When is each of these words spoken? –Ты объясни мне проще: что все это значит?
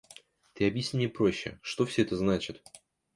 –Ты 0.55 0.65
объясни 0.67 0.97
мне 1.05 1.09
проще: 1.09 1.59
что 1.61 1.85
все 1.85 2.01
это 2.01 2.17
значит? 2.17 2.63